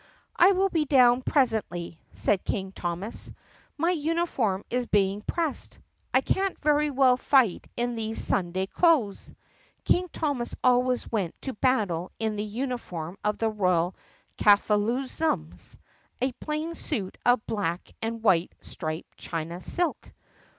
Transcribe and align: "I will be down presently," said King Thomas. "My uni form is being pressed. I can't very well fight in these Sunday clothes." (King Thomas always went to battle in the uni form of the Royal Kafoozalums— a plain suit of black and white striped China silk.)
"I 0.35 0.53
will 0.53 0.69
be 0.69 0.85
down 0.85 1.21
presently," 1.21 1.99
said 2.11 2.43
King 2.43 2.71
Thomas. 2.71 3.31
"My 3.77 3.91
uni 3.91 4.25
form 4.25 4.63
is 4.71 4.87
being 4.87 5.21
pressed. 5.21 5.77
I 6.11 6.21
can't 6.21 6.57
very 6.59 6.89
well 6.89 7.17
fight 7.17 7.67
in 7.77 7.93
these 7.93 8.23
Sunday 8.23 8.65
clothes." 8.65 9.31
(King 9.85 10.07
Thomas 10.11 10.55
always 10.63 11.11
went 11.11 11.39
to 11.43 11.53
battle 11.53 12.11
in 12.17 12.35
the 12.35 12.43
uni 12.43 12.79
form 12.79 13.15
of 13.23 13.37
the 13.37 13.51
Royal 13.51 13.93
Kafoozalums— 14.39 15.77
a 16.19 16.31
plain 16.31 16.73
suit 16.73 17.19
of 17.23 17.45
black 17.45 17.91
and 18.01 18.23
white 18.23 18.55
striped 18.63 19.19
China 19.19 19.61
silk.) 19.61 20.11